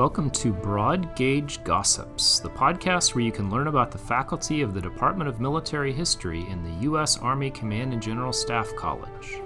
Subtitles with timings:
[0.00, 4.72] Welcome to Broad Gauge Gossips, the podcast where you can learn about the faculty of
[4.72, 7.18] the Department of Military History in the U.S.
[7.18, 9.42] Army Command and General Staff College.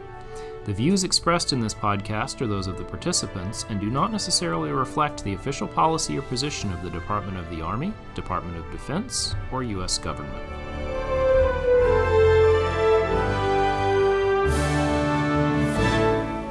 [0.65, 4.71] The views expressed in this podcast are those of the participants and do not necessarily
[4.71, 9.35] reflect the official policy or position of the Department of the Army, Department of Defense,
[9.51, 9.99] or U.S.
[9.99, 10.64] government.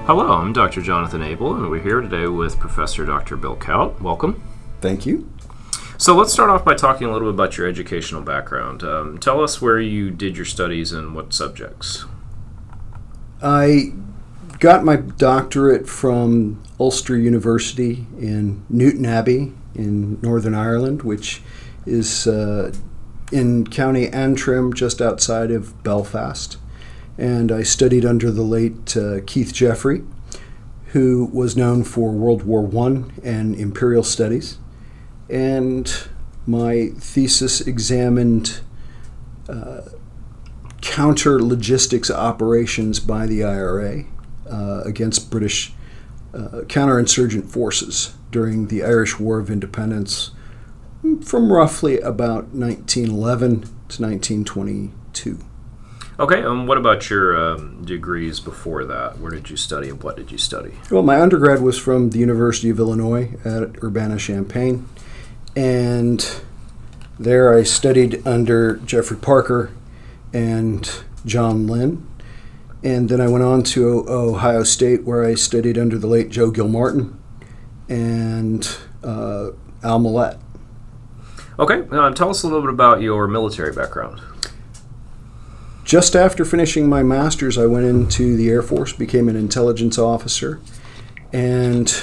[0.05, 0.81] Hello, I'm Dr.
[0.81, 3.37] Jonathan Abel, and we're here today with Professor Dr.
[3.37, 4.01] Bill Kautt.
[4.01, 4.43] Welcome.
[4.81, 5.31] Thank you.
[5.97, 8.83] So let's start off by talking a little bit about your educational background.
[8.83, 12.03] Um, tell us where you did your studies and what subjects.
[13.41, 13.93] I
[14.59, 21.41] got my doctorate from Ulster University in Newtownabbey in Northern Ireland, which
[21.85, 22.73] is uh,
[23.31, 26.57] in County Antrim, just outside of Belfast
[27.17, 30.03] and I studied under the late uh, Keith Jeffery,
[30.87, 34.57] who was known for World War I and imperial studies.
[35.29, 35.91] And
[36.45, 38.61] my thesis examined
[39.47, 39.81] uh,
[40.81, 44.03] counter logistics operations by the IRA
[44.49, 45.73] uh, against British
[46.33, 50.31] uh, counterinsurgent forces during the Irish War of Independence
[51.23, 55.39] from roughly about 1911 to 1922.
[56.23, 59.19] Okay, and um, what about your um, degrees before that?
[59.19, 60.71] Where did you study and what did you study?
[60.89, 64.87] Well, my undergrad was from the University of Illinois at Urbana Champaign,
[65.53, 66.25] and
[67.19, 69.73] there I studied under Geoffrey Parker
[70.31, 70.89] and
[71.25, 72.07] John Lynn.
[72.85, 76.51] And then I went on to Ohio State, where I studied under the late Joe
[76.51, 77.17] Guilmartin
[77.89, 79.49] and uh,
[79.83, 80.37] Al Millett.
[81.59, 84.21] Okay, uh, tell us a little bit about your military background.
[85.93, 90.59] Just after finishing my master's, I went into the Air Force, became an intelligence officer,
[91.31, 91.95] and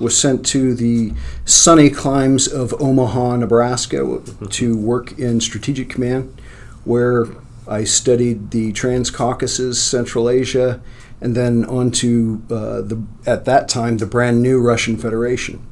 [0.00, 1.12] was sent to the
[1.44, 4.20] sunny climes of Omaha, Nebraska
[4.50, 6.42] to work in Strategic Command,
[6.82, 7.26] where
[7.68, 10.80] I studied the Transcaucasus, Central Asia,
[11.20, 15.64] and then on to uh, the at that time the brand new Russian Federation.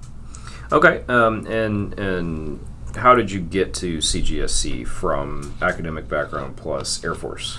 [0.71, 2.65] Okay, um, and and
[2.97, 7.59] how did you get to CGSC from academic background plus Air Force?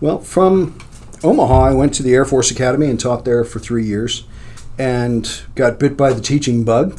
[0.00, 0.78] Well, from
[1.22, 4.24] Omaha, I went to the Air Force Academy and taught there for three years
[4.78, 6.98] and got bit by the teaching bug.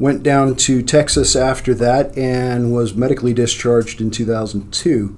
[0.00, 5.16] Went down to Texas after that and was medically discharged in 2002.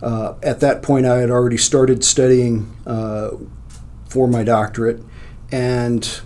[0.00, 3.30] Uh, at that point, I had already started studying uh,
[4.08, 5.02] for my doctorate
[5.52, 6.20] and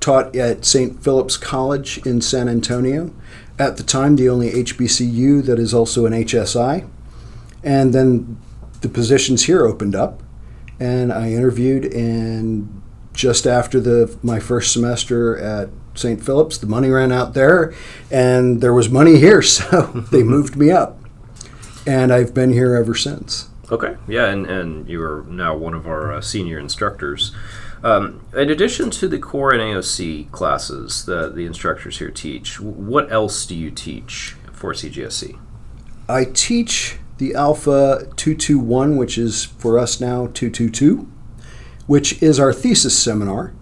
[0.00, 1.00] taught at St.
[1.02, 3.14] Philip's College in San Antonio.
[3.56, 6.88] At the time, the only HBCU that is also an HSI.
[7.64, 8.38] And then
[8.80, 10.22] the positions here opened up,
[10.80, 11.84] and I interviewed.
[11.92, 16.22] And just after the my first semester at St.
[16.22, 17.74] Philip's, the money ran out there,
[18.10, 20.98] and there was money here, so they moved me up,
[21.86, 23.48] and I've been here ever since.
[23.70, 27.34] Okay, yeah, and, and you are now one of our uh, senior instructors.
[27.82, 33.10] Um, in addition to the core and AOC classes that the instructors here teach, what
[33.10, 35.38] else do you teach for CGSC?
[36.08, 41.08] I teach the Alpha 221, which is for us now 222,
[41.86, 43.54] which is our thesis seminar.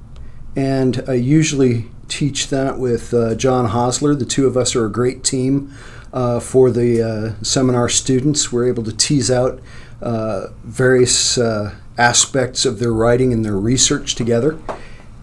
[0.57, 4.19] And I usually teach that with uh, John Hosler.
[4.19, 5.75] The two of us are a great team
[6.11, 8.51] uh, for the uh, seminar students.
[8.51, 9.61] We're able to tease out
[10.01, 14.59] uh, various uh, aspects of their writing and their research together.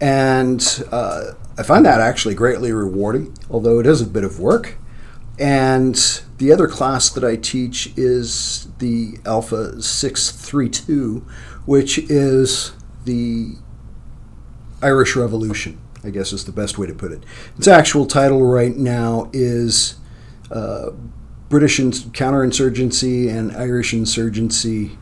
[0.00, 4.77] And uh, I find that actually greatly rewarding, although it is a bit of work.
[5.38, 5.94] And
[6.38, 11.24] the other class that I teach is the Alpha 632,
[11.64, 12.72] which is
[13.04, 13.54] the
[14.82, 17.22] Irish Revolution, I guess is the best way to put it.
[17.56, 19.96] Its actual title right now is
[20.50, 20.90] uh,
[21.48, 24.98] British counterinsurgency and Irish insurgency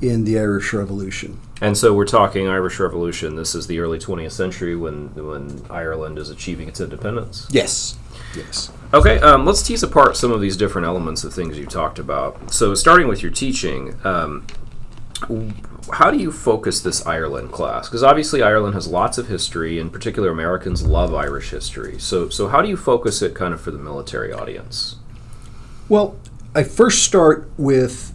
[0.00, 1.38] in the Irish Revolution.
[1.60, 3.36] And so we're talking Irish Revolution.
[3.36, 7.46] This is the early 20th century when when Ireland is achieving its independence.
[7.50, 7.98] Yes.
[8.34, 8.70] Yes.
[8.92, 12.52] Okay, um, let's tease apart some of these different elements of things you talked about.
[12.52, 14.44] So, starting with your teaching, um,
[15.92, 17.88] how do you focus this Ireland class?
[17.88, 22.00] Because obviously Ireland has lots of history, in particular Americans love Irish history.
[22.00, 24.96] So, so how do you focus it kind of for the military audience?
[25.88, 26.16] Well,
[26.52, 28.12] I first start with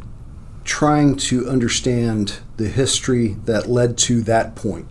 [0.66, 4.88] trying to understand the history that led to that point,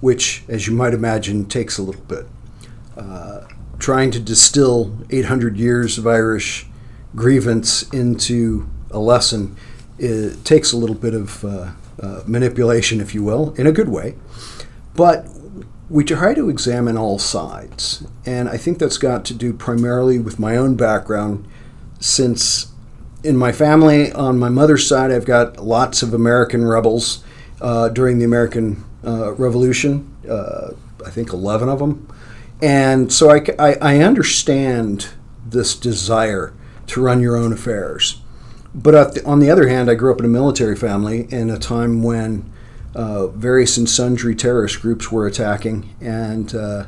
[0.00, 2.26] which, as you might imagine, takes a little bit.
[2.96, 3.42] Uh,
[3.80, 6.66] trying to distill 800 years of Irish
[7.16, 9.56] grievance into a lesson
[10.00, 11.72] it takes a little bit of uh,
[12.02, 14.14] uh, manipulation, if you will, in a good way.
[14.94, 15.26] But
[15.90, 18.04] we try to examine all sides.
[18.24, 21.46] And I think that's got to do primarily with my own background,
[21.98, 22.72] since
[23.22, 27.22] in my family, on my mother's side, I've got lots of American rebels
[27.60, 30.68] uh, during the American uh, Revolution, uh,
[31.04, 32.08] I think 11 of them.
[32.62, 35.08] And so I, I, I understand
[35.46, 36.52] this desire
[36.88, 38.20] to run your own affairs.
[38.74, 41.58] But the, on the other hand, I grew up in a military family in a
[41.58, 42.52] time when
[42.94, 46.86] uh, various and sundry terrorist groups were attacking, and uh,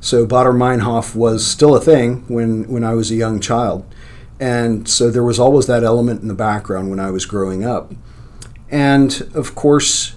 [0.00, 3.84] so Baader Meinhof was still a thing when, when I was a young child.
[4.40, 7.92] And so there was always that element in the background when I was growing up.
[8.70, 10.14] And of course,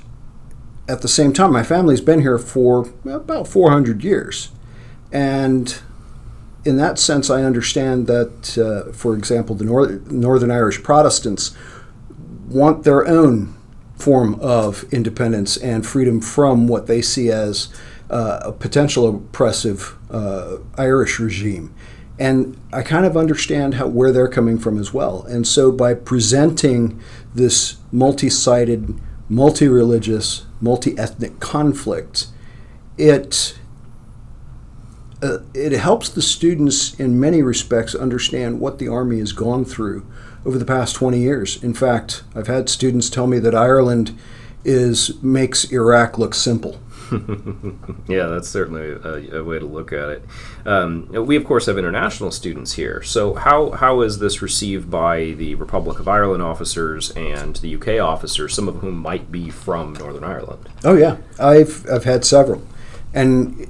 [0.87, 4.49] at the same time, my family's been here for about 400 years.
[5.11, 5.77] And
[6.63, 11.55] in that sense, I understand that, uh, for example, the Nor- Northern Irish Protestants
[12.47, 13.55] want their own
[13.95, 17.69] form of independence and freedom from what they see as
[18.09, 21.73] uh, a potential oppressive uh, Irish regime.
[22.19, 25.23] And I kind of understand how, where they're coming from as well.
[25.23, 27.01] And so by presenting
[27.33, 28.99] this multi sided,
[29.29, 32.27] multi religious, multi ethnic conflict,
[32.97, 33.57] it
[35.21, 40.05] uh, it helps the students in many respects understand what the Army has gone through
[40.45, 41.63] over the past 20 years.
[41.63, 44.17] In fact, I've had students tell me that Ireland
[44.63, 46.79] is makes Iraq look simple.
[48.07, 50.23] yeah, that's certainly a, a, way to look at it.
[50.65, 53.03] Um, we, of course, have international students here.
[53.03, 57.99] So, how, how is this received by the Republic of Ireland officers and the UK
[58.01, 60.69] officers, some of whom might be from Northern Ireland?
[60.85, 61.17] Oh, yeah.
[61.37, 62.65] I've, I've had several.
[63.13, 63.69] And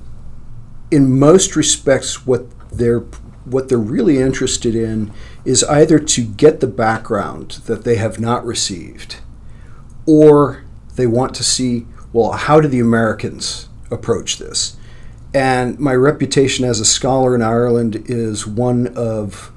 [0.92, 3.06] in most respects, what they're
[3.46, 5.12] what they're really interested in
[5.46, 9.18] is either to get the background that they have not received,
[10.06, 10.64] or
[10.96, 14.78] they want to see, well, how do the Americans approach this?
[15.34, 19.52] And my reputation as a scholar in Ireland is one of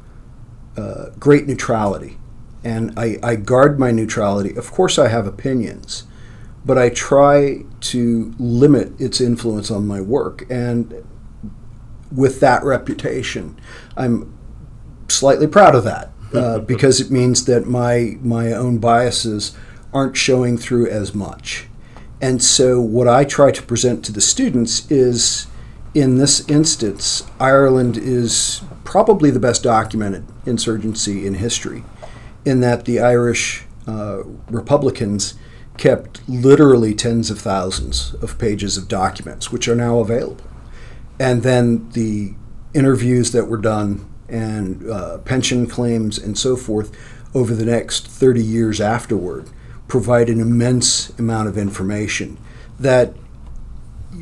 [0.76, 2.16] uh, great neutrality.
[2.62, 4.56] And I, I guard my neutrality.
[4.56, 6.04] Of course, I have opinions,
[6.64, 10.46] but I try to limit its influence on my work.
[10.48, 11.04] And
[12.14, 13.58] with that reputation.
[13.96, 14.36] I'm
[15.08, 19.56] slightly proud of that uh, because it means that my my own biases
[19.92, 21.66] aren't showing through as much.
[22.20, 25.46] And so, what I try to present to the students is
[25.94, 31.84] in this instance, Ireland is probably the best documented insurgency in history,
[32.44, 35.34] in that the Irish uh, Republicans
[35.76, 40.44] kept literally tens of thousands of pages of documents, which are now available
[41.18, 42.34] and then the
[42.72, 46.96] interviews that were done and uh, pension claims and so forth
[47.34, 49.48] over the next 30 years afterward
[49.88, 52.38] provide an immense amount of information
[52.78, 53.14] that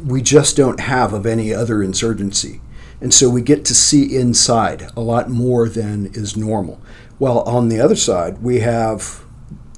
[0.04, 2.60] we just don't have of any other insurgency.
[3.00, 6.80] And so we get to see inside a lot more than is normal.
[7.18, 9.24] Well, on the other side, we have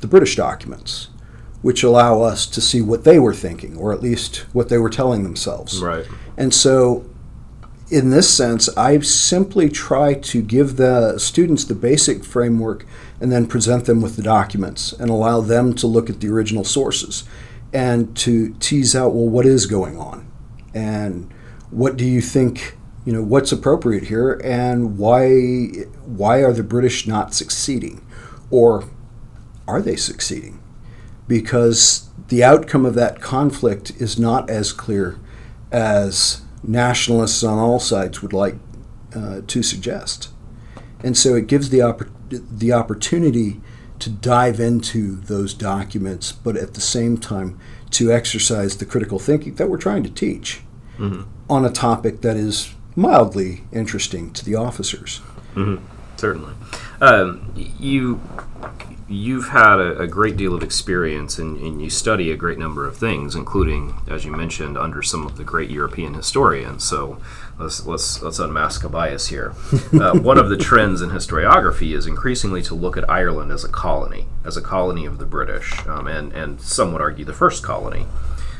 [0.00, 1.08] the British documents,
[1.64, 4.90] which allow us to see what they were thinking, or at least what they were
[4.90, 5.80] telling themselves.
[5.80, 6.06] Right.
[6.36, 7.08] And so,
[7.90, 12.84] in this sense, I simply try to give the students the basic framework
[13.18, 16.64] and then present them with the documents and allow them to look at the original
[16.64, 17.24] sources
[17.72, 20.30] and to tease out, well, what is going on?
[20.74, 21.32] And
[21.70, 25.38] what do you think, you know, what's appropriate here and why,
[26.04, 28.06] why are the British not succeeding?
[28.50, 28.84] Or
[29.66, 30.60] are they succeeding?
[31.26, 35.18] Because the outcome of that conflict is not as clear
[35.72, 38.56] as nationalists on all sides would like
[39.14, 40.30] uh, to suggest.
[41.02, 43.60] And so it gives the, oppor- the opportunity
[43.98, 47.58] to dive into those documents, but at the same time
[47.90, 50.62] to exercise the critical thinking that we're trying to teach
[50.98, 51.22] mm-hmm.
[51.48, 55.20] on a topic that is mildly interesting to the officers.
[55.54, 55.84] Mm-hmm.
[56.16, 56.54] Certainly.
[57.00, 58.20] Um, you
[59.08, 62.86] you've had a, a, great deal of experience and, and, you study a great number
[62.86, 66.84] of things, including, as you mentioned, under some of the great European historians.
[66.84, 67.20] So
[67.58, 69.54] let's let's let's unmask a bias here.
[69.94, 73.68] Uh, one of the trends in historiography is increasingly to look at Ireland as a
[73.68, 77.62] colony, as a colony of the British, um, and and some would argue the first
[77.62, 78.06] colony.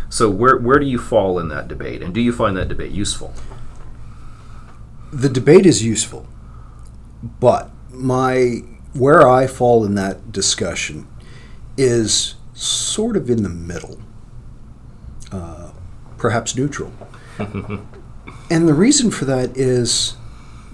[0.09, 2.93] So where where do you fall in that debate, and do you find that debate
[2.93, 3.35] useful?
[5.13, 6.29] The debate is useful,
[7.41, 8.63] but my
[8.95, 11.07] where I fall in that discussion
[11.77, 14.01] is sort of in the middle,
[15.33, 15.73] uh,
[16.17, 16.93] perhaps neutral.
[17.39, 20.17] and the reason for that is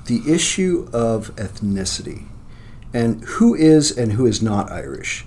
[0.07, 2.27] the issue of ethnicity
[2.93, 5.25] and who is and who is not Irish.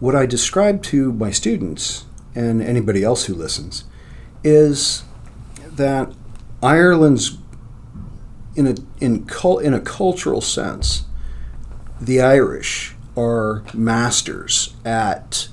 [0.00, 2.04] What I describe to my students
[2.34, 3.84] and anybody else who listens
[4.44, 5.02] is
[5.58, 6.12] that
[6.62, 7.38] Ireland's
[8.54, 11.04] in a in cul- in a cultural sense,
[12.00, 15.48] the Irish are masters at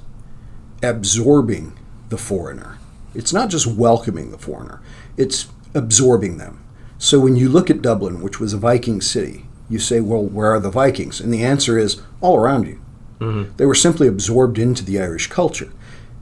[0.84, 1.78] absorbing
[2.10, 2.78] the foreigner.
[3.14, 4.82] It's not just welcoming the foreigner;
[5.18, 6.64] it's absorbing them.
[6.98, 10.52] So when you look at Dublin, which was a Viking city, you say, "Well, where
[10.52, 12.80] are the Vikings?" And the answer is all around you.
[13.20, 13.56] Mm-hmm.
[13.58, 15.72] They were simply absorbed into the Irish culture,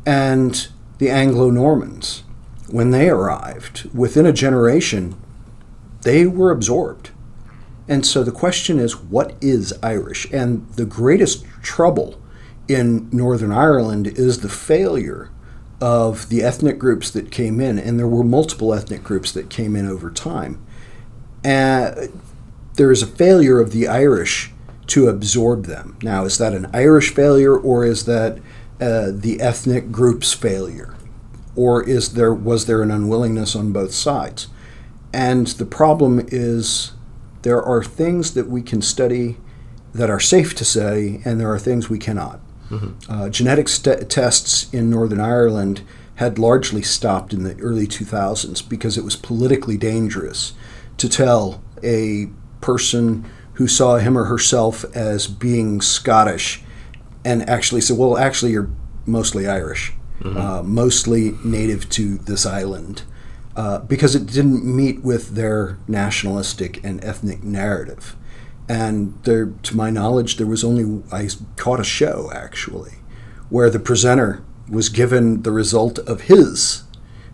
[0.06, 0.68] and
[1.00, 2.24] the Anglo Normans,
[2.70, 5.16] when they arrived, within a generation,
[6.04, 7.12] they were absorbed.
[7.88, 10.32] And so the question is, what is Irish?
[10.32, 12.22] And the greatest trouble
[12.68, 15.30] in Northern Ireland is the failure
[15.82, 19.76] of the ethnic groups that came in, and there were multiple ethnic groups that came
[19.76, 20.66] in over time.
[21.44, 22.22] And
[22.76, 24.52] there is a failure of the Irish
[24.88, 25.98] to absorb them.
[26.02, 28.38] Now, is that an Irish failure, or is that
[28.80, 30.96] uh, the ethnic group's failure,
[31.56, 34.48] or is there was there an unwillingness on both sides?
[35.12, 36.94] And the problem is
[37.44, 39.38] there are things that we can study
[39.94, 42.40] that are safe to study, and there are things we cannot.
[43.08, 45.84] Uh, genetic st- tests in Northern Ireland
[46.16, 50.54] had largely stopped in the early 2000s because it was politically dangerous
[50.98, 52.30] to tell a
[52.62, 56.64] person who saw him or herself as being Scottish
[57.24, 58.70] and actually said, well, actually, you're
[59.06, 63.04] mostly Irish, uh, mostly native to this island,
[63.56, 68.16] uh, because it didn't meet with their nationalistic and ethnic narrative.
[68.68, 72.94] And there, to my knowledge, there was only, I caught a show actually,
[73.50, 76.84] where the presenter was given the result of his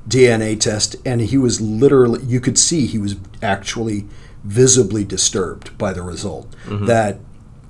[0.08, 4.08] DNA test, and he was literally, you could see he was actually
[4.44, 6.56] visibly disturbed by the result,
[6.88, 7.20] that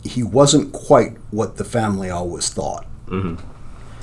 [0.03, 2.88] he wasn't quite what the family always thought.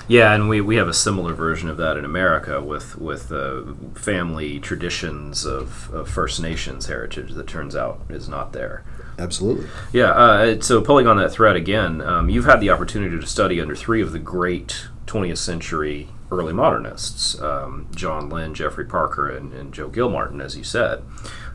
[0.09, 3.63] Yeah, and we, we have a similar version of that in America with with uh,
[3.95, 8.85] family traditions of, of First Nations heritage that turns out is not there.
[9.19, 9.67] Absolutely.
[9.93, 13.61] Yeah, uh, so pulling on that thread again, um, you've had the opportunity to study
[13.61, 19.53] under three of the great 20th century early modernists um, John Lynn, Geoffrey Parker, and,
[19.53, 21.03] and Joe Guilmartin, as you said.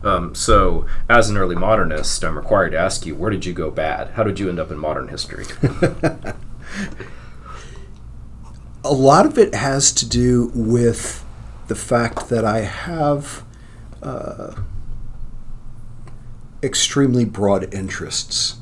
[0.04, 3.70] Um, so, as an early modernist, I'm required to ask you, where did you go
[3.70, 4.12] bad?
[4.12, 5.46] How did you end up in modern history?
[8.84, 11.24] a lot of it has to do with
[11.68, 13.44] the fact that I have
[14.02, 14.56] uh,
[16.64, 18.58] extremely broad interests.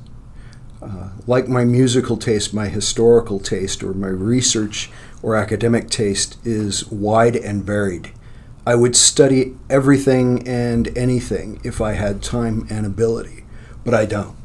[0.81, 4.89] Uh, like my musical taste, my historical taste, or my research
[5.21, 8.11] or academic taste is wide and varied.
[8.65, 13.43] I would study everything and anything if I had time and ability,
[13.83, 14.37] but I don't.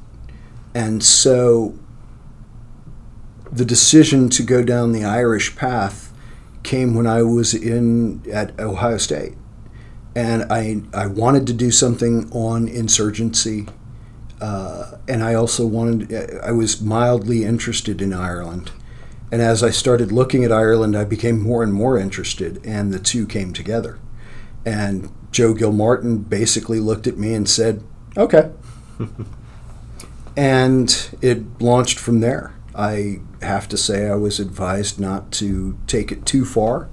[0.74, 1.78] And so
[3.54, 6.12] the decision to go down the Irish path
[6.64, 9.34] came when I was in at Ohio State,
[10.16, 13.66] and I I wanted to do something on insurgency,
[14.40, 18.73] uh, and I also wanted I was mildly interested in Ireland,
[19.30, 22.99] and as I started looking at Ireland, I became more and more interested, and the
[22.99, 24.00] two came together,
[24.64, 27.84] and Joe Guilmartin basically looked at me and said,
[28.16, 28.50] "Okay."
[30.37, 32.54] and it launched from there.
[32.74, 36.88] I have to say I was advised not to take it too far,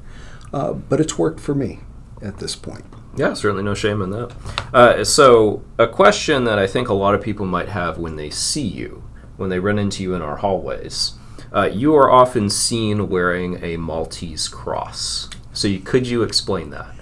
[0.53, 1.79] uh, but it's worked for me
[2.21, 2.85] at this point.
[3.15, 4.33] Yeah, certainly no shame in that.
[4.73, 8.29] Uh, so, a question that I think a lot of people might have when they
[8.29, 9.03] see you,
[9.37, 11.13] when they run into you in our hallways,
[11.53, 15.29] uh, you are often seen wearing a Maltese cross.
[15.51, 16.95] So, you, could you explain that?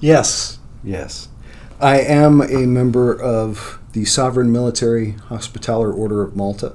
[0.00, 1.28] Yes, yes.
[1.80, 6.74] I am a member of the Sovereign Military Hospitaller Order of Malta,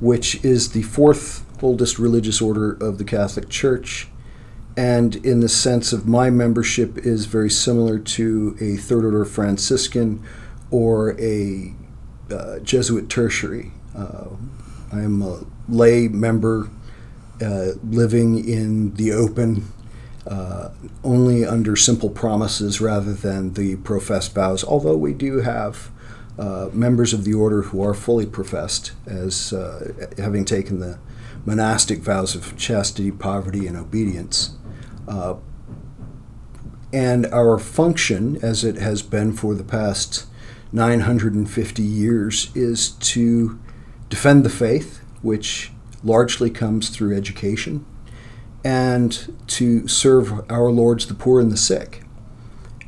[0.00, 4.08] which is the fourth oldest religious order of the Catholic Church.
[4.76, 10.22] And in the sense of my membership is very similar to a Third Order Franciscan
[10.70, 11.74] or a
[12.30, 13.72] uh, Jesuit tertiary.
[13.96, 14.28] Uh,
[14.92, 16.70] I am a lay member
[17.42, 19.72] uh, living in the open
[20.26, 20.70] uh,
[21.02, 25.90] only under simple promises rather than the professed vows, although we do have
[26.38, 30.98] uh, members of the order who are fully professed as uh, having taken the
[31.44, 34.56] monastic vows of chastity, poverty, and obedience.
[35.06, 35.34] Uh,
[36.92, 40.26] and our function, as it has been for the past
[40.72, 43.58] 950 years, is to
[44.08, 47.84] defend the faith, which largely comes through education
[48.64, 52.02] and to serve our lords, the poor and the sick.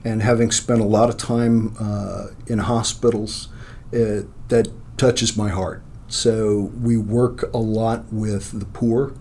[0.05, 3.49] And having spent a lot of time uh, in hospitals,
[3.93, 5.83] uh, that touches my heart.
[6.09, 9.15] So we work a lot with the poor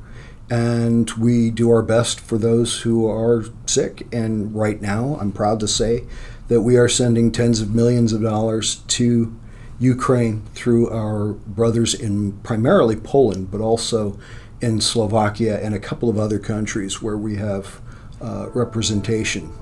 [0.50, 4.07] and we do our best for those who are sick.
[4.12, 6.05] And right now, I'm proud to say
[6.48, 9.36] that we are sending tens of millions of dollars to
[9.79, 14.19] Ukraine through our brothers in primarily Poland, but also
[14.59, 17.79] in Slovakia and a couple of other countries where we have
[18.19, 19.53] uh, representation.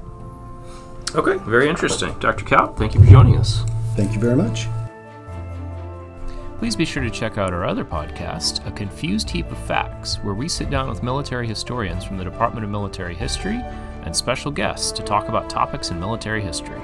[1.16, 2.14] Okay, very interesting.
[2.20, 2.46] Dr.
[2.46, 3.64] Kautt, thank you for joining us.
[3.96, 4.68] Thank you very much.
[6.60, 10.34] Please be sure to check out our other podcast, A Confused Heap of Facts, where
[10.34, 13.62] we sit down with military historians from the Department of Military History
[14.04, 16.82] and special guests to talk about topics in military history.